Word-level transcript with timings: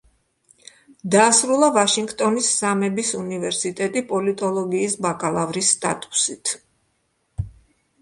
დაასრულა 1.15 1.69
ვაშინგტონის 1.75 2.49
სამების 2.63 3.13
უნივერსიტეტი 3.21 4.05
პოლიტოლოგიის 4.15 4.99
ბაკალავრის 5.09 5.73
სტატუსით. 5.79 6.61